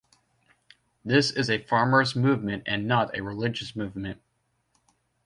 [1.05, 4.19] This is a farmers' movement and not a religious movement.